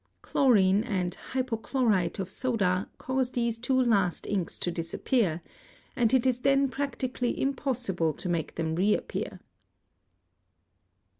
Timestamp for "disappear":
4.71-5.43